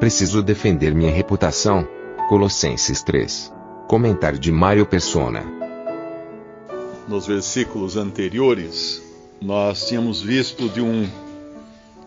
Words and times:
Preciso 0.00 0.44
defender 0.44 0.94
minha 0.94 1.10
reputação. 1.10 1.84
Colossenses 2.28 3.02
3. 3.02 3.52
Comentário 3.88 4.38
de 4.38 4.52
Mário 4.52 4.86
Persona. 4.86 5.44
Nos 7.08 7.26
versículos 7.26 7.96
anteriores, 7.96 9.02
nós 9.42 9.88
tínhamos 9.88 10.22
visto 10.22 10.68
de 10.68 10.80
um 10.80 11.08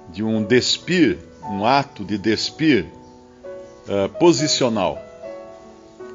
de 0.10 0.24
um 0.24 0.42
despir, 0.42 1.20
um 1.44 1.66
ato 1.66 2.06
de 2.06 2.18
despir 2.18 2.86
uh, 2.86 4.08
posicional. 4.18 4.98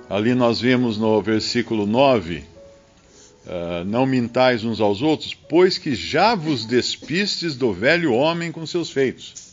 Ali 0.09 0.35
nós 0.35 0.59
vemos 0.59 0.97
no 0.97 1.21
versículo 1.21 1.87
9: 1.87 2.39
uh, 2.39 3.85
Não 3.85 4.07
mintais 4.07 4.65
uns 4.65 4.81
aos 4.81 5.03
outros, 5.03 5.35
pois 5.35 5.77
que 5.77 5.95
já 5.95 6.35
vos 6.35 6.65
despistes 6.65 7.55
do 7.55 7.71
velho 7.71 8.15
homem 8.15 8.51
com 8.51 8.65
seus 8.65 8.91
feitos. 8.91 9.46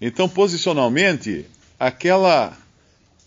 Então, 0.00 0.28
posicionalmente, 0.28 1.46
aquela, 1.78 2.56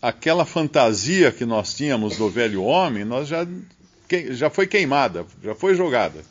aquela 0.01 0.45
fantasia 0.45 1.31
que 1.31 1.45
nós 1.45 1.73
tínhamos 1.73 2.17
do 2.17 2.29
velho 2.29 2.63
homem, 2.63 3.03
nós 3.03 3.27
já, 3.27 3.47
já 4.31 4.49
foi 4.49 4.67
queimada, 4.67 5.25
já 5.43 5.55
foi 5.55 5.75
jogada. 5.75 6.23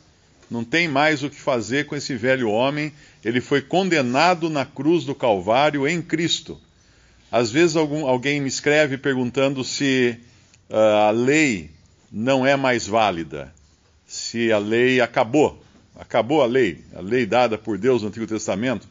Não 0.49 0.63
tem 0.63 0.87
mais 0.87 1.21
o 1.21 1.29
que 1.29 1.39
fazer 1.39 1.85
com 1.85 1.95
esse 1.95 2.15
velho 2.15 2.49
homem. 2.49 2.91
Ele 3.23 3.39
foi 3.39 3.61
condenado 3.61 4.49
na 4.49 4.65
cruz 4.65 5.03
do 5.03 5.13
Calvário 5.13 5.87
em 5.87 6.01
Cristo. 6.01 6.59
Às 7.31 7.51
vezes 7.51 7.75
algum, 7.75 8.07
alguém 8.07 8.41
me 8.41 8.47
escreve 8.47 8.97
perguntando 8.97 9.63
se 9.63 10.17
uh, 10.69 10.75
a 10.75 11.11
lei 11.11 11.69
não 12.11 12.45
é 12.45 12.55
mais 12.55 12.87
válida, 12.87 13.53
se 14.07 14.51
a 14.51 14.57
lei 14.57 14.99
acabou. 14.99 15.63
Acabou 15.95 16.41
a 16.41 16.47
lei, 16.47 16.83
a 16.95 17.01
lei 17.01 17.25
dada 17.25 17.57
por 17.57 17.77
Deus 17.77 18.01
no 18.01 18.07
Antigo 18.07 18.25
Testamento. 18.25 18.87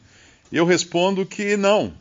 Eu 0.51 0.65
respondo 0.65 1.25
que 1.25 1.55
não. 1.55 1.93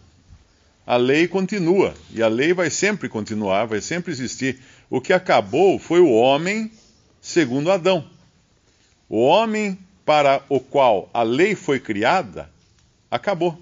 A 0.86 0.96
lei 0.96 1.28
continua 1.28 1.94
e 2.14 2.22
a 2.22 2.28
lei 2.28 2.54
vai 2.54 2.70
sempre 2.70 3.08
continuar, 3.08 3.66
vai 3.66 3.80
sempre 3.80 4.10
existir. 4.10 4.58
O 4.88 5.00
que 5.00 5.12
acabou 5.12 5.78
foi 5.78 6.00
o 6.00 6.10
homem 6.10 6.72
segundo 7.20 7.70
Adão. 7.70 8.08
O 9.08 9.20
homem 9.20 9.78
para 10.04 10.42
o 10.48 10.58
qual 10.58 11.10
a 11.12 11.22
lei 11.22 11.54
foi 11.54 11.78
criada 11.78 12.50
acabou, 13.10 13.58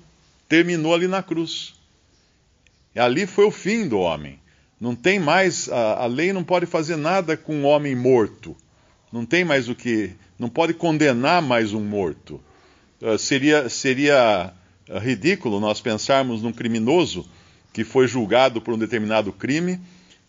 terminou 0.48 0.94
ali 0.94 1.08
na 1.08 1.22
cruz. 1.22 1.74
E 2.94 3.00
ali 3.00 3.26
foi 3.26 3.44
o 3.44 3.50
fim 3.50 3.88
do 3.88 3.98
homem. 3.98 4.38
Não 4.80 4.94
tem 4.94 5.18
mais, 5.18 5.68
a, 5.68 6.04
a 6.04 6.06
lei 6.06 6.32
não 6.32 6.44
pode 6.44 6.66
fazer 6.66 6.96
nada 6.96 7.36
com 7.36 7.54
um 7.54 7.64
homem 7.64 7.94
morto. 7.94 8.56
Não 9.12 9.24
tem 9.24 9.44
mais 9.44 9.68
o 9.68 9.74
que, 9.74 10.12
não 10.38 10.48
pode 10.48 10.74
condenar 10.74 11.40
mais 11.40 11.72
um 11.72 11.80
morto. 11.80 12.40
Uh, 13.00 13.18
seria, 13.18 13.68
seria 13.68 14.52
ridículo 14.88 15.60
nós 15.60 15.80
pensarmos 15.80 16.42
num 16.42 16.52
criminoso 16.52 17.28
que 17.72 17.84
foi 17.84 18.06
julgado 18.08 18.60
por 18.60 18.74
um 18.74 18.78
determinado 18.78 19.32
crime, 19.32 19.80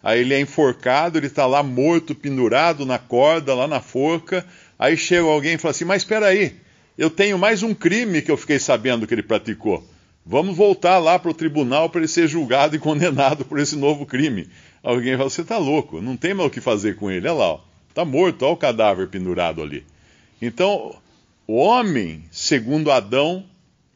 aí 0.03 0.22
ele 0.22 0.33
é 0.33 0.39
enforcado, 0.39 1.17
ele 1.17 1.27
está 1.27 1.45
lá 1.45 1.64
morto, 1.64 2.14
pendurado 2.14 2.86
na 2.86 2.99
corda, 2.99 3.54
lá 3.54 3.67
na 3.67 3.80
forca, 3.80 4.45
Aí 4.80 4.95
chega 4.95 5.27
alguém 5.27 5.55
e 5.55 5.58
fala 5.58 5.71
assim: 5.71 5.86
Mas 5.86 6.04
espera 6.04 6.27
aí, 6.27 6.55
eu 6.98 7.09
tenho 7.09 7.37
mais 7.37 7.64
um 7.64 7.73
crime 7.73 8.21
que 8.21 8.32
eu 8.32 8.37
fiquei 8.37 8.59
sabendo 8.59 9.08
que 9.08 9.14
ele 9.14 9.23
praticou. 9.23 9.83
Vamos 10.26 10.55
voltar 10.55 10.99
lá 10.99 11.17
para 11.17 11.32
o 11.32 11.33
tribunal 11.33 11.89
para 11.89 12.02
ele 12.02 12.08
ser 12.08 12.27
julgado 12.27 12.76
e 12.76 12.80
condenado 12.80 13.45
por 13.45 13.59
esse 13.59 13.76
novo 13.76 14.05
crime. 14.05 14.48
Alguém 14.83 15.17
fala: 15.17 15.30
Você 15.30 15.42
está 15.42 15.58
louco, 15.58 16.02
não 16.02 16.15
tem 16.15 16.33
mais 16.33 16.48
o 16.48 16.52
que 16.52 16.61
fazer 16.61 16.95
com 16.95 17.09
ele. 17.09 17.27
Olha 17.27 17.37
lá, 17.37 17.59
está 17.89 18.05
morto, 18.05 18.43
olha 18.43 18.53
o 18.53 18.58
cadáver 18.58 19.08
pendurado 19.08 19.61
ali. 19.64 19.83
Então, 20.39 20.95
o 21.48 21.55
homem, 21.55 22.23
segundo 22.30 22.92
Adão, 22.92 23.43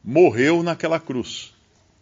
morreu 0.04 0.62
naquela 0.62 0.98
cruz. 0.98 1.52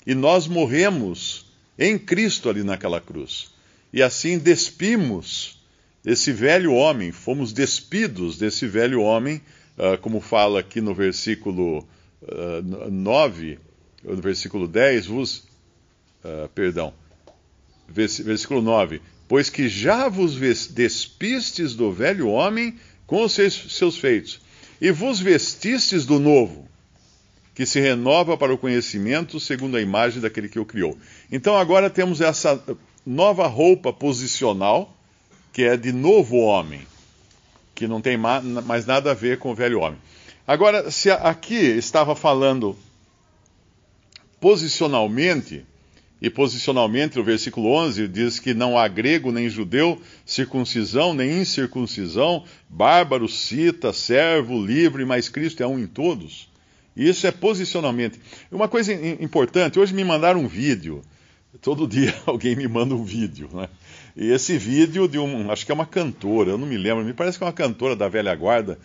E 0.06 0.14
nós 0.14 0.46
morremos 0.46 1.46
em 1.78 1.98
Cristo 1.98 2.48
ali 2.48 2.62
naquela 2.62 3.00
cruz. 3.00 3.50
E 3.92 4.02
assim 4.02 4.38
despimos 4.38 5.58
esse 6.04 6.32
velho 6.32 6.72
homem, 6.72 7.12
fomos 7.12 7.52
despidos 7.52 8.38
desse 8.38 8.66
velho 8.66 9.02
homem, 9.02 9.40
uh, 9.76 9.98
como 9.98 10.20
fala 10.20 10.60
aqui 10.60 10.80
no 10.80 10.94
versículo 10.94 11.86
uh, 12.22 12.90
9, 12.90 13.58
no 14.04 14.16
versículo 14.16 14.66
10, 14.66 15.06
vos, 15.06 15.44
uh, 16.24 16.48
perdão, 16.54 16.94
versículo 17.88 18.62
9, 18.62 19.02
pois 19.28 19.50
que 19.50 19.68
já 19.68 20.08
vos 20.08 20.36
despistes 20.68 21.74
do 21.74 21.92
velho 21.92 22.28
homem 22.28 22.78
com 23.06 23.24
os 23.24 23.32
seus, 23.32 23.76
seus 23.76 23.98
feitos, 23.98 24.40
e 24.80 24.90
vos 24.90 25.20
vestistes 25.20 26.06
do 26.06 26.18
novo, 26.18 26.69
que 27.60 27.66
se 27.66 27.78
renova 27.78 28.38
para 28.38 28.54
o 28.54 28.56
conhecimento 28.56 29.38
segundo 29.38 29.76
a 29.76 29.82
imagem 29.82 30.18
daquele 30.18 30.48
que 30.48 30.58
o 30.58 30.64
criou. 30.64 30.96
Então 31.30 31.58
agora 31.58 31.90
temos 31.90 32.22
essa 32.22 32.58
nova 33.04 33.46
roupa 33.46 33.92
posicional, 33.92 34.96
que 35.52 35.64
é 35.64 35.76
de 35.76 35.92
novo 35.92 36.38
homem, 36.38 36.80
que 37.74 37.86
não 37.86 38.00
tem 38.00 38.16
mais 38.16 38.86
nada 38.86 39.10
a 39.10 39.14
ver 39.14 39.38
com 39.38 39.50
o 39.50 39.54
velho 39.54 39.80
homem. 39.80 39.98
Agora, 40.46 40.90
se 40.90 41.10
aqui 41.10 41.54
estava 41.54 42.16
falando 42.16 42.74
posicionalmente, 44.40 45.62
e 46.18 46.30
posicionalmente 46.30 47.20
o 47.20 47.24
versículo 47.24 47.68
11 47.72 48.08
diz 48.08 48.38
que 48.38 48.54
não 48.54 48.78
há 48.78 48.88
grego 48.88 49.30
nem 49.30 49.50
judeu, 49.50 50.00
circuncisão 50.24 51.12
nem 51.12 51.42
incircuncisão, 51.42 52.42
bárbaro, 52.70 53.28
cita, 53.28 53.92
servo, 53.92 54.58
livre, 54.64 55.04
mas 55.04 55.28
Cristo 55.28 55.62
é 55.62 55.66
um 55.66 55.78
em 55.78 55.86
todos. 55.86 56.48
Isso 56.96 57.26
é 57.26 57.30
posicionalmente. 57.30 58.20
Uma 58.50 58.68
coisa 58.68 58.92
importante, 58.92 59.78
hoje 59.78 59.94
me 59.94 60.04
mandaram 60.04 60.40
um 60.40 60.48
vídeo. 60.48 61.02
Todo 61.60 61.86
dia 61.86 62.14
alguém 62.26 62.54
me 62.54 62.68
manda 62.68 62.94
um 62.94 63.04
vídeo, 63.04 63.48
né? 63.52 63.68
E 64.16 64.30
esse 64.30 64.58
vídeo 64.58 65.08
de 65.08 65.18
um, 65.18 65.50
acho 65.50 65.64
que 65.64 65.72
é 65.72 65.74
uma 65.74 65.86
cantora, 65.86 66.50
eu 66.50 66.58
não 66.58 66.66
me 66.66 66.76
lembro, 66.76 67.04
me 67.04 67.12
parece 67.12 67.38
que 67.38 67.44
é 67.44 67.46
uma 67.46 67.52
cantora 67.52 67.94
da 67.94 68.08
velha 68.08 68.34
guarda, 68.34 68.78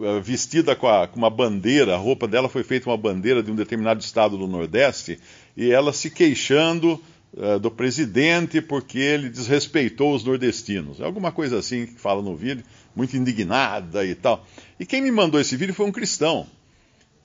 eh, 0.00 0.20
vestida 0.20 0.76
com, 0.76 0.86
a, 0.86 1.08
com, 1.08 1.18
uma 1.18 1.28
bandeira, 1.28 1.94
a 1.94 1.98
roupa 1.98 2.28
dela 2.28 2.48
foi 2.48 2.62
feita 2.62 2.88
uma 2.88 2.96
bandeira 2.96 3.42
de 3.42 3.50
um 3.50 3.56
determinado 3.56 4.00
estado 4.00 4.38
do 4.38 4.46
Nordeste, 4.46 5.18
e 5.56 5.72
ela 5.72 5.92
se 5.92 6.10
queixando 6.10 7.00
uh, 7.34 7.58
do 7.58 7.70
presidente 7.70 8.60
porque 8.60 8.98
ele 8.98 9.28
desrespeitou 9.28 10.14
os 10.14 10.24
nordestinos. 10.24 11.00
É 11.00 11.04
alguma 11.04 11.32
coisa 11.32 11.58
assim 11.58 11.86
que 11.86 12.00
fala 12.00 12.22
no 12.22 12.36
vídeo, 12.36 12.64
muito 12.94 13.16
indignada 13.16 14.04
e 14.04 14.14
tal. 14.14 14.46
E 14.78 14.86
quem 14.86 15.02
me 15.02 15.10
mandou 15.10 15.40
esse 15.40 15.56
vídeo 15.56 15.74
foi 15.74 15.86
um 15.86 15.92
cristão. 15.92 16.46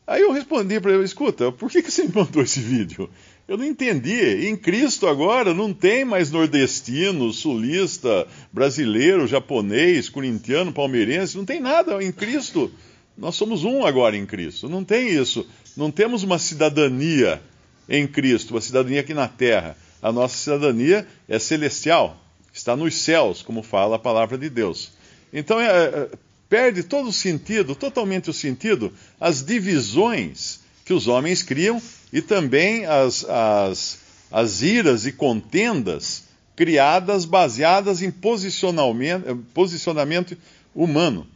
Aí 0.07 0.21
eu 0.21 0.31
respondi 0.31 0.79
para 0.79 0.93
ele: 0.93 1.03
escuta, 1.03 1.51
por 1.51 1.69
que, 1.69 1.81
que 1.81 1.91
você 1.91 2.03
me 2.03 2.13
mandou 2.13 2.43
esse 2.43 2.59
vídeo? 2.59 3.09
Eu 3.47 3.57
não 3.57 3.65
entendi. 3.65 4.47
Em 4.47 4.55
Cristo 4.55 5.07
agora 5.07 5.53
não 5.53 5.73
tem 5.73 6.03
mais 6.03 6.31
nordestino, 6.31 7.31
sulista, 7.31 8.27
brasileiro, 8.51 9.27
japonês, 9.27 10.09
corintiano, 10.09 10.73
palmeirense, 10.73 11.37
não 11.37 11.45
tem 11.45 11.59
nada. 11.59 12.03
Em 12.03 12.11
Cristo, 12.11 12.71
nós 13.17 13.35
somos 13.35 13.63
um 13.63 13.85
agora 13.85 14.17
em 14.17 14.25
Cristo. 14.25 14.67
Não 14.67 14.83
tem 14.83 15.09
isso. 15.09 15.47
Não 15.77 15.91
temos 15.91 16.23
uma 16.23 16.39
cidadania 16.39 17.41
em 17.87 18.07
Cristo, 18.07 18.51
uma 18.55 18.61
cidadania 18.61 19.01
aqui 19.01 19.13
na 19.13 19.27
terra. 19.27 19.77
A 20.01 20.11
nossa 20.11 20.37
cidadania 20.37 21.07
é 21.27 21.39
celestial, 21.39 22.17
está 22.53 22.75
nos 22.75 22.95
céus, 22.95 23.41
como 23.41 23.63
fala 23.63 23.95
a 23.95 23.99
palavra 23.99 24.37
de 24.37 24.49
Deus. 24.49 24.91
Então 25.31 25.59
é, 25.59 25.65
é, 25.67 26.09
perde 26.49 26.83
todo 26.83 27.09
o 27.09 27.13
sentido, 27.13 27.75
totalmente 27.75 28.29
o 28.29 28.33
sentido, 28.33 28.93
as 29.19 29.43
divisões 29.43 30.59
que 30.83 30.93
os 30.93 31.07
homens 31.07 31.41
criam 31.41 31.81
e 32.13 32.21
também 32.21 32.85
as, 32.85 33.25
as, 33.25 33.99
as 34.31 34.61
iras 34.61 35.05
e 35.05 35.11
contendas 35.11 36.23
criadas 36.55 37.25
baseadas 37.25 38.01
em 38.01 38.09
posicionamento, 38.09 39.35
posicionamento 39.53 40.37
humano. 40.73 41.27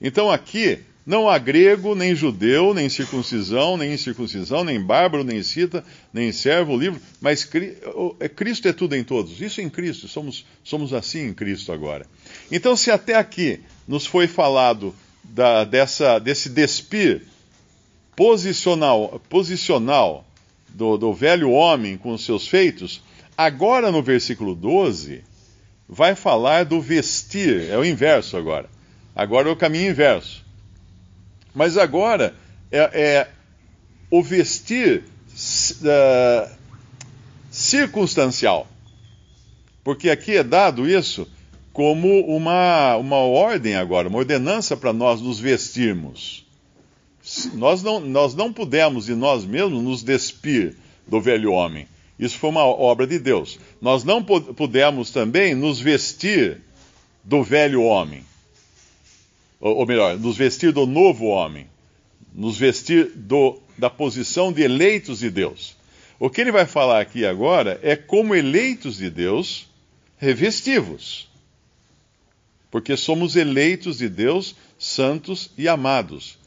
Então 0.00 0.30
aqui 0.30 0.80
não 1.04 1.28
há 1.28 1.36
grego, 1.36 1.94
nem 1.94 2.14
judeu, 2.14 2.72
nem 2.72 2.88
circuncisão, 2.88 3.76
nem 3.76 3.94
incircuncisão, 3.94 4.62
nem 4.62 4.80
bárbaro, 4.80 5.24
nem 5.24 5.42
cita, 5.42 5.84
nem 6.12 6.30
servo, 6.30 6.76
livre, 6.76 7.00
mas 7.20 7.48
é, 8.20 8.28
Cristo 8.28 8.68
é 8.68 8.72
tudo 8.72 8.94
em 8.94 9.02
todos. 9.02 9.40
Isso 9.40 9.60
em 9.60 9.68
Cristo, 9.68 10.06
somos, 10.06 10.46
somos 10.62 10.92
assim 10.92 11.28
em 11.28 11.34
Cristo 11.34 11.72
agora. 11.72 12.06
Então, 12.50 12.76
se 12.76 12.90
até 12.90 13.14
aqui 13.14 13.60
nos 13.86 14.06
foi 14.06 14.26
falado 14.26 14.94
da, 15.22 15.64
dessa, 15.64 16.18
desse 16.18 16.48
despir 16.48 17.22
posicional, 18.14 19.20
posicional 19.28 20.24
do, 20.68 20.96
do 20.96 21.12
velho 21.12 21.50
homem 21.50 21.96
com 21.96 22.12
os 22.12 22.24
seus 22.24 22.46
feitos, 22.46 23.02
agora 23.36 23.90
no 23.90 24.02
versículo 24.02 24.54
12, 24.54 25.24
vai 25.88 26.14
falar 26.14 26.64
do 26.64 26.80
vestir, 26.80 27.68
é 27.70 27.76
o 27.76 27.84
inverso 27.84 28.36
agora. 28.36 28.68
Agora 29.14 29.48
é 29.48 29.52
o 29.52 29.56
caminho 29.56 29.90
inverso. 29.90 30.44
Mas 31.54 31.76
agora 31.76 32.34
é, 32.70 32.78
é 32.78 33.30
o 34.10 34.22
vestir 34.22 35.04
uh, 35.34 36.50
circunstancial. 37.50 38.66
Porque 39.84 40.08
aqui 40.08 40.36
é 40.36 40.42
dado 40.42 40.88
isso 40.88 41.28
como 41.72 42.20
uma, 42.26 42.96
uma 42.96 43.16
ordem 43.16 43.76
agora, 43.76 44.08
uma 44.08 44.18
ordenança 44.18 44.76
para 44.76 44.92
nós 44.92 45.20
nos 45.20 45.40
vestirmos. 45.40 46.44
Nós 47.54 47.82
não, 47.82 48.00
nós 48.00 48.34
não 48.34 48.52
pudemos 48.52 49.06
de 49.06 49.14
nós 49.14 49.44
mesmos 49.44 49.82
nos 49.82 50.02
despir 50.02 50.76
do 51.06 51.20
velho 51.20 51.52
homem. 51.52 51.86
Isso 52.18 52.38
foi 52.38 52.50
uma 52.50 52.64
obra 52.64 53.06
de 53.06 53.18
Deus. 53.18 53.58
Nós 53.80 54.04
não 54.04 54.22
pudemos 54.22 55.10
também 55.10 55.54
nos 55.54 55.80
vestir 55.80 56.60
do 57.24 57.42
velho 57.42 57.82
homem. 57.82 58.22
Ou, 59.60 59.78
ou 59.78 59.86
melhor, 59.86 60.18
nos 60.18 60.36
vestir 60.36 60.72
do 60.72 60.86
novo 60.86 61.26
homem. 61.26 61.66
Nos 62.34 62.58
vestir 62.58 63.12
do, 63.14 63.58
da 63.78 63.88
posição 63.88 64.52
de 64.52 64.62
eleitos 64.62 65.20
de 65.20 65.30
Deus. 65.30 65.76
O 66.18 66.28
que 66.28 66.40
ele 66.40 66.52
vai 66.52 66.66
falar 66.66 67.00
aqui 67.00 67.24
agora 67.24 67.80
é 67.82 67.96
como 67.96 68.34
eleitos 68.34 68.98
de 68.98 69.08
Deus 69.08 69.68
revestivos. 70.18 71.31
Porque 72.72 72.96
somos 72.96 73.36
eleitos 73.36 73.98
de 73.98 74.08
Deus, 74.08 74.56
santos 74.78 75.50
e 75.58 75.68
amados. 75.68 76.38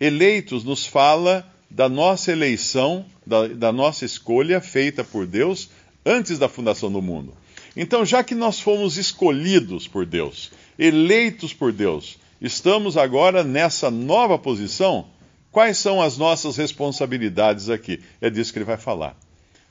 Eleitos 0.00 0.64
nos 0.64 0.84
fala 0.84 1.48
da 1.70 1.88
nossa 1.88 2.32
eleição, 2.32 3.06
da, 3.24 3.46
da 3.46 3.72
nossa 3.72 4.04
escolha 4.04 4.60
feita 4.60 5.04
por 5.04 5.28
Deus 5.28 5.70
antes 6.04 6.36
da 6.36 6.48
fundação 6.48 6.90
do 6.90 7.00
mundo. 7.00 7.32
Então, 7.76 8.04
já 8.04 8.24
que 8.24 8.34
nós 8.34 8.58
fomos 8.58 8.96
escolhidos 8.96 9.86
por 9.86 10.04
Deus, 10.04 10.50
eleitos 10.76 11.54
por 11.54 11.72
Deus, 11.72 12.18
estamos 12.40 12.96
agora 12.96 13.44
nessa 13.44 13.88
nova 13.88 14.36
posição, 14.36 15.06
quais 15.52 15.78
são 15.78 16.02
as 16.02 16.18
nossas 16.18 16.56
responsabilidades 16.56 17.70
aqui? 17.70 18.00
É 18.20 18.28
disso 18.28 18.52
que 18.52 18.58
ele 18.58 18.64
vai 18.64 18.76
falar. 18.76 19.16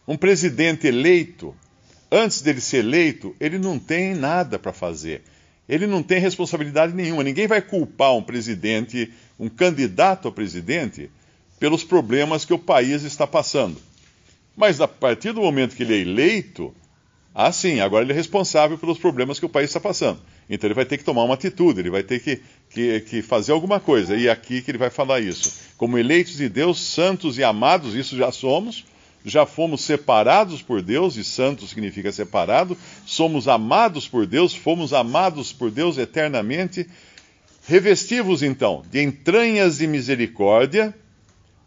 Um 0.08 0.16
presidente 0.16 0.88
eleito, 0.88 1.54
antes 2.10 2.42
dele 2.42 2.62
ser 2.62 2.78
eleito, 2.78 3.36
ele 3.42 3.60
não 3.60 3.78
tem 3.78 4.16
nada 4.16 4.58
para 4.58 4.72
fazer. 4.72 5.22
Ele 5.70 5.86
não 5.86 6.02
tem 6.02 6.20
responsabilidade 6.20 6.96
nenhuma. 6.96 7.24
Ninguém 7.24 7.46
vai 7.46 7.62
culpar 7.62 8.16
um 8.16 8.24
presidente, 8.24 9.14
um 9.40 9.48
candidato 9.48 10.28
a 10.28 10.32
presidente, 10.32 11.12
pelos 11.60 11.84
problemas 11.84 12.44
que 12.44 12.54
o 12.54 12.58
país 12.58 13.04
está 13.04 13.28
passando. 13.28 13.80
Mas 14.58 14.82
a 14.82 14.88
partir 14.88 15.32
do 15.32 15.42
momento 15.42 15.76
que 15.76 15.84
ele 15.84 15.94
é 15.94 16.00
eleito, 16.00 16.74
ah, 17.36 17.52
sim, 17.52 17.80
agora 17.80 18.04
ele 18.04 18.14
é 18.14 18.16
responsável 18.16 18.80
pelos 18.80 18.98
problemas 18.98 19.40
que 19.40 19.46
o 19.46 19.50
país 19.50 19.70
está 19.70 19.80
passando. 19.80 20.20
Então 20.50 20.68
ele 20.68 20.74
vai 20.74 20.86
ter 20.86 20.98
que 20.98 21.04
tomar 21.04 21.24
uma 21.24 21.36
atitude, 21.36 21.80
ele 21.80 21.92
vai 21.92 22.02
ter 22.02 22.20
que, 22.20 22.42
que, 22.72 23.02
que, 23.02 23.22
fazer 23.22 23.52
alguma 23.52 23.80
coisa. 23.80 24.16
E 24.16 24.28
é 24.28 24.32
aqui 24.32 24.64
que 24.64 24.72
ele 24.72 24.78
vai 24.80 24.90
falar 24.90 25.20
isso. 25.20 25.54
Como 25.78 26.00
eleitos 26.00 26.38
de 26.38 26.50
Deus, 26.50 26.80
santos 26.80 27.38
e 27.38 27.44
amados, 27.44 27.94
isso 27.94 28.18
já 28.18 28.32
somos, 28.32 28.84
já 29.26 29.46
fomos 29.46 29.82
separados 29.82 30.62
por 30.62 30.82
Deus, 30.82 31.16
e 31.16 31.24
santo 31.24 31.68
significa 31.68 32.12
separado, 32.12 32.78
somos 33.06 33.48
amados 33.48 34.08
por 34.08 34.26
Deus, 34.26 34.56
fomos 34.56 34.94
amados 34.94 35.52
por 35.52 35.70
Deus 35.70 35.98
eternamente. 35.98 36.88
Revestivos 37.68 38.42
então 38.42 38.84
de 38.90 39.02
entranhas 39.02 39.78
de 39.78 39.88
misericórdia 39.88 40.96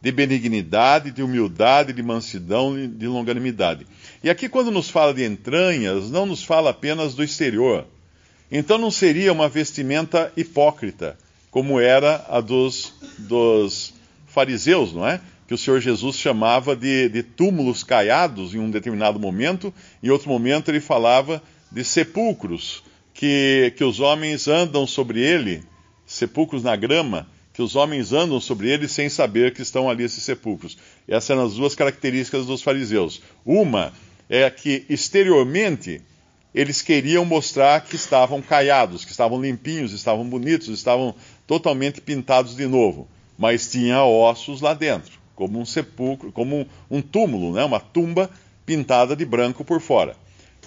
de 0.02 0.10
benignidade, 0.10 1.12
de 1.12 1.22
humildade, 1.22 1.92
de 1.92 2.02
mansidão 2.02 2.74
de 2.88 3.06
longanimidade. 3.06 3.86
E 4.22 4.28
aqui, 4.28 4.48
quando 4.48 4.72
nos 4.72 4.90
fala 4.90 5.14
de 5.14 5.24
entranhas, 5.24 6.10
não 6.10 6.26
nos 6.26 6.42
fala 6.42 6.70
apenas 6.70 7.14
do 7.14 7.22
exterior. 7.22 7.86
Então 8.50 8.76
não 8.76 8.90
seria 8.90 9.32
uma 9.32 9.48
vestimenta 9.48 10.32
hipócrita, 10.36 11.16
como 11.52 11.78
era 11.78 12.26
a 12.28 12.40
dos, 12.40 12.92
dos 13.16 13.94
fariseus, 14.26 14.92
não 14.92 15.06
é? 15.06 15.20
Que 15.52 15.56
o 15.56 15.58
Senhor 15.58 15.80
Jesus 15.82 16.16
chamava 16.16 16.74
de, 16.74 17.10
de 17.10 17.22
túmulos 17.22 17.84
caiados 17.84 18.54
em 18.54 18.58
um 18.58 18.70
determinado 18.70 19.20
momento, 19.20 19.70
em 20.02 20.08
outro 20.08 20.30
momento 20.30 20.70
ele 20.70 20.80
falava 20.80 21.42
de 21.70 21.84
sepulcros, 21.84 22.82
que, 23.12 23.74
que 23.76 23.84
os 23.84 24.00
homens 24.00 24.48
andam 24.48 24.86
sobre 24.86 25.20
ele, 25.20 25.62
sepulcros 26.06 26.62
na 26.62 26.74
grama, 26.74 27.28
que 27.52 27.60
os 27.60 27.76
homens 27.76 28.14
andam 28.14 28.40
sobre 28.40 28.70
eles 28.70 28.92
sem 28.92 29.10
saber 29.10 29.52
que 29.52 29.60
estão 29.60 29.90
ali 29.90 30.04
esses 30.04 30.22
sepulcros. 30.22 30.78
Essas 31.06 31.28
eram 31.28 31.44
as 31.44 31.52
duas 31.52 31.74
características 31.74 32.46
dos 32.46 32.62
fariseus. 32.62 33.20
Uma 33.44 33.92
é 34.30 34.48
que 34.48 34.86
exteriormente 34.88 36.00
eles 36.54 36.80
queriam 36.80 37.26
mostrar 37.26 37.82
que 37.82 37.96
estavam 37.96 38.40
caiados, 38.40 39.04
que 39.04 39.10
estavam 39.10 39.38
limpinhos, 39.38 39.92
estavam 39.92 40.26
bonitos, 40.26 40.68
estavam 40.68 41.14
totalmente 41.46 42.00
pintados 42.00 42.56
de 42.56 42.66
novo, 42.66 43.06
mas 43.36 43.70
tinha 43.70 44.02
ossos 44.02 44.62
lá 44.62 44.72
dentro, 44.72 45.20
como 45.42 45.58
um 45.58 45.64
sepulcro, 45.64 46.30
como 46.30 46.64
um, 46.88 47.02
túmulo, 47.02 47.52
né? 47.52 47.64
uma 47.64 47.80
tumba 47.80 48.30
pintada 48.64 49.16
de 49.16 49.24
branco 49.24 49.64
por 49.64 49.80
fora. 49.80 50.14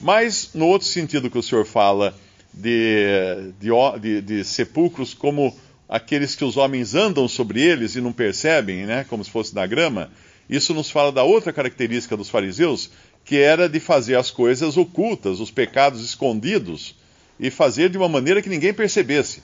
Mas 0.01 0.49
no 0.53 0.67
outro 0.67 0.85
sentido 0.85 1.29
que 1.29 1.37
o 1.37 1.43
senhor 1.43 1.65
fala 1.65 2.13
de, 2.53 3.53
de, 3.57 3.69
de, 4.01 4.21
de 4.21 4.43
sepulcros 4.43 5.13
como 5.13 5.55
aqueles 5.87 6.35
que 6.35 6.43
os 6.43 6.57
homens 6.57 6.93
andam 6.93 7.25
sobre 7.25 7.61
eles 7.61 7.95
e 7.95 8.01
não 8.01 8.11
percebem, 8.11 8.85
né, 8.85 9.05
como 9.09 9.23
se 9.23 9.31
fosse 9.31 9.55
na 9.55 9.65
grama, 9.65 10.11
isso 10.49 10.73
nos 10.73 10.91
fala 10.91 11.09
da 11.09 11.23
outra 11.23 11.53
característica 11.53 12.17
dos 12.17 12.29
fariseus, 12.29 12.89
que 13.23 13.37
era 13.37 13.69
de 13.69 13.79
fazer 13.79 14.17
as 14.17 14.29
coisas 14.29 14.75
ocultas, 14.75 15.39
os 15.39 15.51
pecados 15.51 16.03
escondidos, 16.03 16.95
e 17.39 17.49
fazer 17.49 17.89
de 17.89 17.97
uma 17.97 18.09
maneira 18.09 18.41
que 18.41 18.49
ninguém 18.49 18.73
percebesse. 18.73 19.41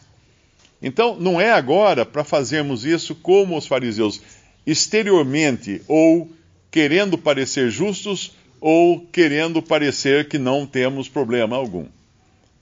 Então, 0.82 1.16
não 1.18 1.40
é 1.40 1.52
agora 1.52 2.06
para 2.06 2.24
fazermos 2.24 2.84
isso 2.84 3.14
como 3.16 3.58
os 3.58 3.68
fariseus, 3.68 4.20
exteriormente, 4.66 5.82
ou 5.88 6.30
querendo 6.70 7.18
parecer 7.18 7.70
justos, 7.70 8.34
ou 8.60 9.00
querendo 9.12 9.62
parecer 9.62 10.28
que 10.28 10.38
não 10.38 10.66
temos 10.66 11.10
problema 11.10 11.56
algum. 11.56 11.88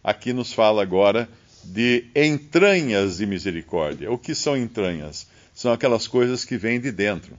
Aqui 0.03 0.31
nos 0.31 0.53
fala 0.53 0.81
agora 0.81 1.27
de 1.63 2.05
entranhas 2.15 3.17
de 3.17 3.25
misericórdia. 3.25 4.11
O 4.11 4.17
que 4.17 4.33
são 4.33 4.55
entranhas? 4.55 5.27
São 5.53 5.73
aquelas 5.73 6.07
coisas 6.07 6.45
que 6.45 6.57
vêm 6.57 6.79
de 6.79 6.91
dentro. 6.91 7.37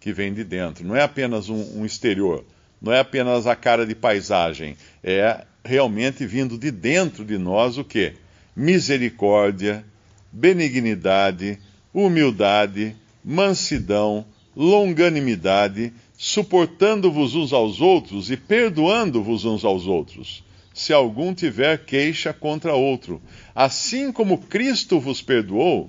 Que 0.00 0.12
vêm 0.12 0.34
de 0.34 0.42
dentro. 0.42 0.84
Não 0.84 0.96
é 0.96 1.02
apenas 1.02 1.48
um, 1.48 1.80
um 1.80 1.86
exterior. 1.86 2.44
Não 2.82 2.92
é 2.92 2.98
apenas 2.98 3.46
a 3.46 3.54
cara 3.54 3.86
de 3.86 3.94
paisagem. 3.94 4.76
É 5.02 5.44
realmente 5.64 6.26
vindo 6.26 6.58
de 6.58 6.70
dentro 6.70 7.24
de 7.24 7.38
nós 7.38 7.78
o 7.78 7.84
que? 7.84 8.12
Misericórdia, 8.56 9.84
benignidade, 10.32 11.58
humildade, 11.92 12.94
mansidão, 13.24 14.26
longanimidade, 14.54 15.92
suportando-vos 16.16 17.34
uns 17.34 17.52
aos 17.52 17.80
outros 17.80 18.30
e 18.30 18.36
perdoando-vos 18.36 19.44
uns 19.44 19.64
aos 19.64 19.86
outros 19.86 20.44
se 20.74 20.92
algum 20.92 21.32
tiver 21.32 21.84
queixa 21.84 22.32
contra 22.32 22.74
outro. 22.74 23.22
Assim 23.54 24.10
como 24.10 24.38
Cristo 24.38 24.98
vos 24.98 25.22
perdoou, 25.22 25.88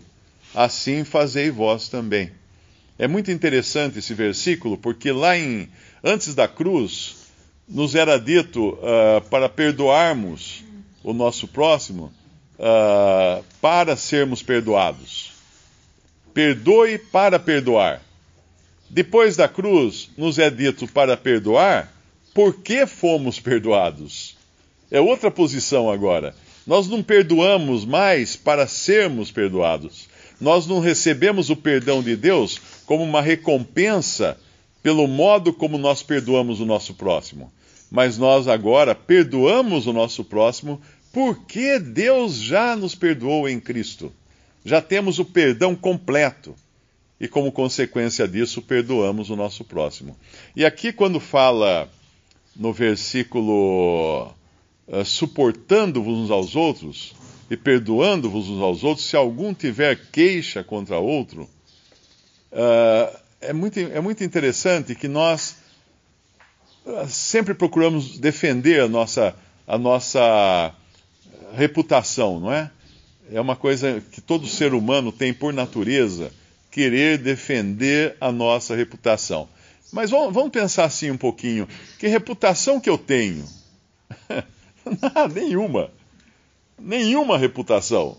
assim 0.54 1.04
fazei 1.04 1.50
vós 1.50 1.89
também. 1.89 2.32
É 2.98 3.08
muito 3.08 3.32
interessante 3.32 3.98
esse 3.98 4.13
versículo, 4.13 4.77
porque 4.77 5.12
lá 5.12 5.36
em 5.36 5.68
antes 6.04 6.36
da 6.36 6.48
cruz 6.48 7.25
nos 7.68 7.96
era 7.96 8.18
dito 8.20 8.70
uh, 8.70 9.22
para 9.30 9.50
perdoarmos 9.50 10.63
o 11.04 11.13
nosso 11.13 11.48
próximo, 11.48 12.13
uh, 12.60 13.44
para 13.60 13.98
sermos 13.98 14.44
perdoados. 14.44 15.35
Perdoe 16.36 16.98
para 16.98 17.39
perdoar. 17.39 18.01
Depois 18.89 19.38
da 19.38 19.48
cruz, 19.48 20.10
nos 20.18 20.38
é 20.38 20.50
dito 20.50 20.86
para 20.86 21.15
perdoar, 21.15 21.89
porque 22.34 22.86
fomos 22.86 23.39
perdoados. 23.39 24.36
É 24.92 25.00
outra 25.00 25.32
posição 25.32 25.89
agora. 25.89 26.36
Nós 26.68 26.89
não 26.89 27.01
perdoamos 27.01 27.86
mais 27.86 28.36
para 28.36 28.68
sermos 28.68 29.32
perdoados. 29.32 30.10
Nós 30.42 30.68
não 30.68 30.82
recebemos 30.82 31.50
o 31.50 31.56
perdão 31.56 32.04
de 32.04 32.18
Deus 32.18 32.60
como 32.86 33.01
uma 33.01 33.22
recompensa 33.22 34.38
pelo 34.84 35.08
modo 35.08 35.54
como 35.54 35.77
nós 35.77 36.04
perdoamos 36.04 36.60
o 36.60 36.65
nosso 36.65 36.96
próximo. 36.96 37.50
Mas 37.89 38.18
nós 38.18 38.50
agora 38.50 38.94
perdoamos 38.94 39.88
o 39.88 39.94
nosso 39.94 40.22
próximo 40.22 40.82
porque 41.13 41.80
Deus 41.80 42.36
já 42.36 42.75
nos 42.75 42.94
perdoou 42.94 43.48
em 43.48 43.58
Cristo. 43.58 44.12
Já 44.65 44.81
temos 44.81 45.19
o 45.19 45.25
perdão 45.25 45.75
completo. 45.75 46.55
E 47.17 47.29
como 47.29 47.51
consequência 47.51 48.27
disso, 48.27 48.62
perdoamos 48.62 49.29
o 49.29 49.36
nosso 49.36 49.63
próximo. 49.63 50.17
E 50.53 50.65
aqui, 50.65 50.91
quando 50.91 51.19
fala 51.19 51.89
no 52.53 52.74
versículo 52.74 54.34
uh, 54.88 55.05
suportando-vos 55.05 56.17
uns 56.17 56.31
aos 56.31 56.55
outros 56.55 57.13
e 57.50 57.55
perdoando-vos 57.55 58.50
uns 58.50 58.62
aos 58.62 58.84
outros, 58.84 59.07
se 59.07 59.15
algum 59.15 59.53
tiver 59.53 59.98
queixa 60.12 60.62
contra 60.63 60.98
outro, 60.98 61.43
uh, 62.51 63.17
é, 63.39 63.53
muito, 63.53 63.79
é 63.79 64.01
muito 64.01 64.24
interessante 64.24 64.93
que 64.93 65.07
nós 65.07 65.57
uh, 66.86 67.07
sempre 67.07 67.53
procuramos 67.53 68.17
defender 68.17 68.81
a 68.81 68.89
nossa, 68.89 69.36
a 69.65 69.77
nossa 69.77 70.74
reputação, 71.53 72.41
não 72.41 72.51
é? 72.51 72.72
É 73.32 73.41
uma 73.41 73.55
coisa 73.55 74.03
que 74.12 74.22
todo 74.22 74.48
ser 74.48 74.74
humano 74.74 75.12
tem 75.12 75.34
por 75.34 75.53
natureza, 75.53 76.32
querer 76.70 77.17
defender 77.17 78.15
a 78.22 78.32
nossa 78.32 78.75
reputação. 78.75 79.50
Mas 79.91 80.12
vamos, 80.12 80.51
pensar 80.51 80.86
assim 80.86 81.10
um 81.10 81.17
pouquinho: 81.17 81.67
que 81.98 82.08
reputação 82.08 82.79
que 82.79 82.89
eu 82.89 82.98
tenho? 82.98 83.46
Nenhuma. 85.34 85.89
Nenhuma 86.77 87.38
reputação. 87.38 88.17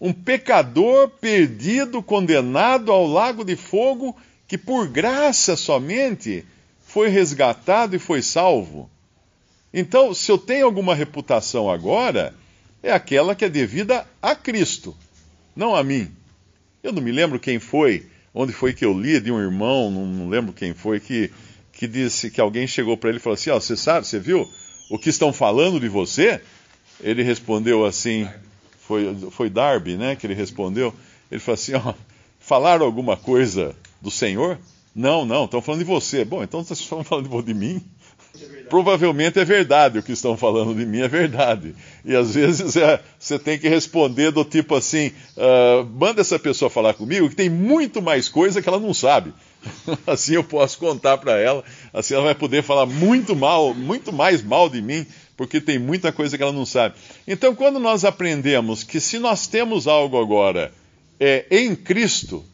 Um 0.00 0.12
pecador 0.12 1.08
perdido, 1.08 2.02
condenado 2.02 2.90
ao 2.90 3.06
lago 3.06 3.44
de 3.44 3.54
fogo, 3.54 4.16
que 4.48 4.58
por 4.58 4.88
graça 4.88 5.56
somente 5.56 6.44
foi 6.84 7.08
resgatado 7.08 7.94
e 7.94 7.98
foi 7.98 8.22
salvo. 8.22 8.90
Então, 9.72 10.14
se 10.14 10.30
eu 10.30 10.38
tenho 10.38 10.66
alguma 10.66 10.94
reputação 10.94 11.70
agora, 11.70 12.34
é 12.84 12.92
aquela 12.92 13.34
que 13.34 13.46
é 13.46 13.48
devida 13.48 14.06
a 14.20 14.36
Cristo, 14.36 14.94
não 15.56 15.74
a 15.74 15.82
mim. 15.82 16.10
Eu 16.82 16.92
não 16.92 17.00
me 17.00 17.10
lembro 17.10 17.40
quem 17.40 17.58
foi, 17.58 18.06
onde 18.34 18.52
foi 18.52 18.74
que 18.74 18.84
eu 18.84 18.92
li 18.92 19.18
de 19.18 19.32
um 19.32 19.40
irmão, 19.40 19.90
não, 19.90 20.28
lembro 20.28 20.52
quem 20.52 20.74
foi, 20.74 21.00
que, 21.00 21.32
que 21.72 21.88
disse 21.88 22.30
que 22.30 22.42
alguém 22.42 22.66
chegou 22.66 22.94
para 22.94 23.08
ele 23.08 23.18
e 23.18 23.22
falou 23.22 23.34
assim: 23.34 23.48
Ó, 23.48 23.56
oh, 23.56 23.60
você 23.60 23.74
sabe, 23.74 24.06
você 24.06 24.18
viu 24.18 24.46
o 24.90 24.98
que 24.98 25.08
estão 25.08 25.32
falando 25.32 25.80
de 25.80 25.88
você? 25.88 26.42
Ele 27.00 27.22
respondeu 27.22 27.86
assim: 27.86 28.28
foi, 28.80 29.16
foi 29.30 29.48
Darby, 29.48 29.96
né, 29.96 30.14
que 30.14 30.26
ele 30.26 30.34
respondeu. 30.34 30.94
Ele 31.30 31.40
falou 31.40 31.54
assim: 31.54 31.72
Ó, 31.72 31.94
falaram 32.38 32.84
alguma 32.84 33.16
coisa 33.16 33.74
do 34.02 34.10
Senhor? 34.10 34.58
Não, 34.94 35.24
não, 35.24 35.46
estão 35.46 35.62
falando 35.62 35.80
de 35.80 35.86
você. 35.86 36.22
Bom, 36.22 36.42
então 36.42 36.62
vocês 36.62 36.80
estão 36.80 37.02
falando 37.02 37.42
de 37.42 37.54
mim? 37.54 37.82
Provavelmente 38.68 39.38
é 39.38 39.44
verdade 39.44 39.98
o 39.98 40.02
que 40.02 40.12
estão 40.12 40.36
falando 40.36 40.74
de 40.74 40.84
mim, 40.84 41.00
é 41.00 41.08
verdade. 41.08 41.74
E 42.04 42.14
às 42.14 42.34
vezes 42.34 42.76
é, 42.76 43.00
você 43.18 43.38
tem 43.38 43.58
que 43.58 43.68
responder 43.68 44.30
do 44.30 44.44
tipo 44.44 44.74
assim: 44.74 45.12
uh, 45.36 45.84
manda 45.98 46.20
essa 46.20 46.38
pessoa 46.38 46.70
falar 46.70 46.94
comigo 46.94 47.28
que 47.28 47.36
tem 47.36 47.48
muito 47.48 48.02
mais 48.02 48.28
coisa 48.28 48.60
que 48.60 48.68
ela 48.68 48.80
não 48.80 48.94
sabe. 48.94 49.32
assim 50.06 50.34
eu 50.34 50.44
posso 50.44 50.78
contar 50.78 51.18
para 51.18 51.38
ela, 51.38 51.64
assim 51.92 52.14
ela 52.14 52.24
vai 52.24 52.34
poder 52.34 52.62
falar 52.62 52.86
muito 52.86 53.34
mal, 53.34 53.74
muito 53.74 54.12
mais 54.12 54.42
mal 54.42 54.68
de 54.68 54.82
mim, 54.82 55.06
porque 55.36 55.60
tem 55.60 55.78
muita 55.78 56.12
coisa 56.12 56.36
que 56.36 56.42
ela 56.42 56.52
não 56.52 56.66
sabe. 56.66 56.96
Então, 57.26 57.54
quando 57.54 57.78
nós 57.78 58.04
aprendemos 58.04 58.82
que 58.82 59.00
se 59.00 59.18
nós 59.18 59.46
temos 59.46 59.86
algo 59.86 60.20
agora 60.20 60.72
é 61.18 61.46
em 61.50 61.74
Cristo, 61.74 62.44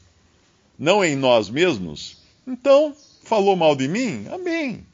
não 0.78 1.04
em 1.04 1.16
nós 1.16 1.48
mesmos, 1.48 2.18
então 2.46 2.94
falou 3.24 3.56
mal 3.56 3.74
de 3.74 3.88
mim, 3.88 4.26
amém. 4.30 4.84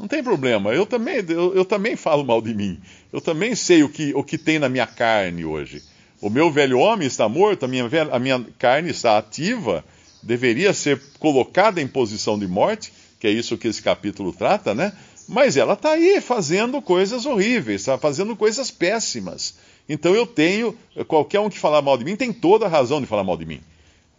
Não 0.00 0.08
tem 0.08 0.22
problema. 0.22 0.72
Eu 0.72 0.86
também, 0.86 1.16
eu, 1.28 1.54
eu, 1.54 1.62
também 1.62 1.94
falo 1.94 2.24
mal 2.24 2.40
de 2.40 2.54
mim. 2.54 2.80
Eu 3.12 3.20
também 3.20 3.54
sei 3.54 3.82
o 3.82 3.88
que, 3.88 4.14
o 4.14 4.24
que 4.24 4.38
tem 4.38 4.58
na 4.58 4.66
minha 4.66 4.86
carne 4.86 5.44
hoje. 5.44 5.82
O 6.22 6.30
meu 6.30 6.50
velho 6.50 6.78
homem 6.78 7.06
está 7.06 7.28
morto, 7.28 7.64
a 7.64 7.68
minha, 7.68 7.86
a 8.10 8.18
minha 8.18 8.42
carne 8.58 8.88
está 8.88 9.18
ativa, 9.18 9.84
deveria 10.22 10.72
ser 10.72 11.02
colocada 11.18 11.82
em 11.82 11.86
posição 11.86 12.38
de 12.38 12.48
morte, 12.48 12.90
que 13.18 13.26
é 13.26 13.30
isso 13.30 13.58
que 13.58 13.68
esse 13.68 13.82
capítulo 13.82 14.32
trata, 14.32 14.74
né? 14.74 14.94
Mas 15.28 15.58
ela 15.58 15.74
está 15.74 15.90
aí 15.90 16.18
fazendo 16.22 16.80
coisas 16.80 17.26
horríveis, 17.26 17.82
está 17.82 17.98
fazendo 17.98 18.34
coisas 18.34 18.70
péssimas. 18.70 19.56
Então 19.86 20.14
eu 20.14 20.26
tenho, 20.26 20.74
qualquer 21.06 21.40
um 21.40 21.50
que 21.50 21.58
falar 21.58 21.82
mal 21.82 21.98
de 21.98 22.06
mim 22.06 22.16
tem 22.16 22.32
toda 22.32 22.64
a 22.64 22.70
razão 22.70 23.02
de 23.02 23.06
falar 23.06 23.22
mal 23.22 23.36
de 23.36 23.44
mim. 23.44 23.60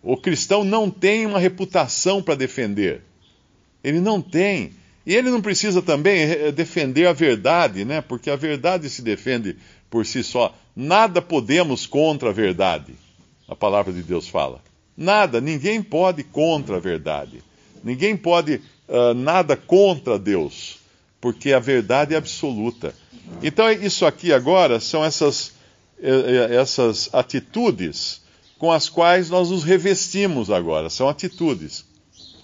O 0.04 0.16
cristão 0.16 0.64
não 0.64 0.92
tem 0.92 1.26
uma 1.26 1.40
reputação 1.40 2.22
para 2.22 2.36
defender. 2.36 3.02
Ele 3.84 4.00
não 4.00 4.22
tem. 4.22 4.80
E 5.06 5.16
ele 5.16 5.30
não 5.30 5.42
precisa 5.42 5.82
também 5.82 6.22
eh, 6.22 6.52
defender 6.52 7.08
a 7.08 7.14
verdade, 7.14 7.84
né? 7.84 8.02
Porque 8.02 8.30
a 8.30 8.36
verdade 8.36 8.90
se 8.90 9.02
defende 9.02 9.58
por 9.90 10.06
si 10.06 10.24
só. 10.24 10.56
Nada 10.76 11.22
podemos 11.22 11.86
contra 11.86 12.30
a 12.30 12.34
verdade. 12.34 12.94
A 13.48 13.56
palavra 13.56 13.92
de 13.92 14.02
Deus 14.04 14.28
fala. 14.28 14.62
Nada, 14.96 15.42
ninguém 15.42 15.82
pode 15.82 16.24
contra 16.24 16.78
a 16.78 16.80
verdade. 16.80 17.44
Ninguém 17.84 18.16
pode 18.16 18.62
uh, 18.88 19.14
nada 19.16 19.58
contra 19.58 20.20
Deus, 20.20 20.78
porque 21.20 21.52
a 21.52 21.60
verdade 21.60 22.14
é 22.14 22.18
absoluta. 22.18 22.94
Então, 23.42 23.70
isso 23.72 24.06
aqui 24.06 24.32
agora 24.32 24.80
são 24.80 25.04
essas, 25.04 25.54
eh, 26.02 26.50
essas 26.52 27.10
atitudes 27.14 28.22
com 28.58 28.72
as 28.72 28.90
quais 28.90 29.30
nós 29.30 29.50
nos 29.50 29.64
revestimos 29.64 30.52
agora. 30.52 30.90
São 30.90 31.10
atitudes, 31.10 31.86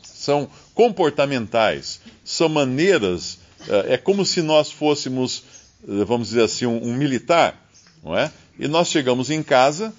são 0.01 0.49
comportamentais 0.73 1.99
são 2.27 2.49
maneiras, 2.49 3.39
eh, 3.69 3.93
é 3.93 3.97
como 3.97 4.25
se 4.25 4.41
nós 4.41 4.69
fôssemos, 4.69 5.45
eh, 5.87 6.03
vamos 6.03 6.27
dizer 6.27 6.43
assim, 6.43 6.65
um, 6.65 6.93
militar, 6.93 7.55
não 8.03 8.17
é? 8.17 8.29
E 8.59 8.67
nós 8.67 8.89
chegamos 8.89 9.29
em 9.29 9.41
casa 9.41 9.93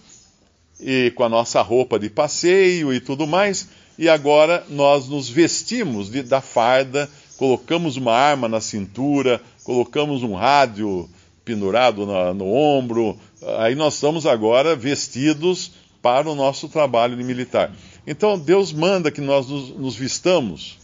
e 0.78 1.10
com 1.16 1.24
a 1.24 1.28
nossa 1.28 1.62
roupa 1.62 1.98
de 1.98 2.10
passeio 2.10 2.92
e 2.92 3.00
tudo 3.00 3.26
mais, 3.26 3.70
e 3.98 4.10
agora 4.10 4.62
nós 4.68 5.08
nos 5.08 5.30
vestimos 5.30 6.10
de, 6.10 6.22
da 6.22 6.42
farda, 6.42 7.08
colocamos 7.38 7.96
uma 7.96 8.12
arma 8.12 8.46
na 8.46 8.60
cintura, 8.60 9.40
colocamos 9.64 10.22
um 10.22 10.34
rádio 10.34 11.08
pendurado 11.46 12.04
na, 12.04 12.34
no 12.34 12.52
ombro, 12.52 13.18
aí 13.58 13.74
nós 13.74 13.94
estamos 13.94 14.26
agora 14.26 14.76
vestidos 14.76 15.72
para 16.02 16.28
o 16.28 16.34
nosso 16.34 16.68
trabalho 16.68 17.16
de 17.16 17.24
militar. 17.24 17.72
Então 18.06 18.38
Deus 18.38 18.70
manda 18.70 19.10
que 19.10 19.22
nós 19.22 19.48
nos, 19.48 19.70
nos 19.70 19.96
vistamos 19.96 20.76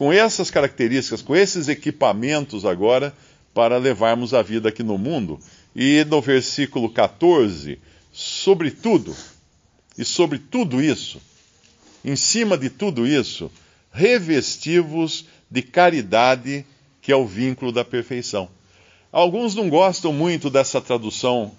com 0.00 0.10
essas 0.10 0.50
características, 0.50 1.20
com 1.20 1.36
esses 1.36 1.68
equipamentos 1.68 2.64
agora, 2.64 3.14
para 3.52 3.76
levarmos 3.76 4.32
a 4.32 4.40
vida 4.40 4.70
aqui 4.70 4.82
no 4.82 4.96
mundo. 4.96 5.38
E 5.76 6.02
no 6.06 6.22
versículo 6.22 6.88
14, 6.88 7.78
sobretudo, 8.10 9.14
e 9.98 10.02
sobre 10.02 10.38
tudo 10.38 10.82
isso, 10.82 11.20
em 12.02 12.16
cima 12.16 12.56
de 12.56 12.70
tudo 12.70 13.06
isso, 13.06 13.52
revestivos 13.92 15.26
de 15.50 15.60
caridade, 15.60 16.64
que 17.02 17.12
é 17.12 17.16
o 17.16 17.26
vínculo 17.26 17.70
da 17.70 17.84
perfeição. 17.84 18.48
Alguns 19.12 19.54
não 19.54 19.68
gostam 19.68 20.14
muito 20.14 20.48
dessa 20.48 20.80
tradução 20.80 21.52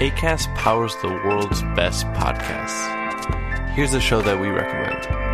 ACAST 0.00 0.54
powers 0.56 0.94
the 0.96 1.08
world's 1.08 1.62
best 1.74 2.06
podcasts. 2.08 3.74
Here's 3.74 3.94
a 3.94 4.00
show 4.00 4.20
that 4.22 4.38
we 4.38 4.48
recommend. 4.48 5.33